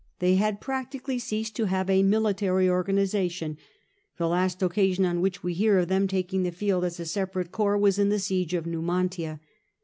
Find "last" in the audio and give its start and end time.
4.27-4.63